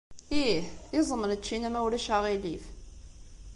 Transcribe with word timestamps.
Ih, 0.43 0.63
iẓem 0.99 1.23
n 1.27 1.37
ččina, 1.39 1.69
ma 1.73 1.79
ulac 1.85 2.07
aɣilif. 2.15 2.63